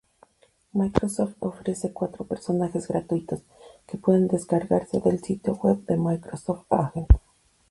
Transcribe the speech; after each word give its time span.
Microsoft 0.73 1.35
ofrece 1.43 1.93
cuatro 1.93 2.25
personajes 2.25 2.87
gratuitos, 2.87 3.43
que 3.85 3.99
pueden 3.99 4.27
descargarse 4.27 4.99
del 4.99 5.23
sitio 5.23 5.53
web 5.57 5.85
de 5.85 5.95
Microsoft 5.95 6.65
Agent. 6.71 7.09